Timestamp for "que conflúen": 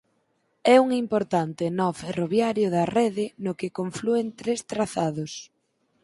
3.59-4.27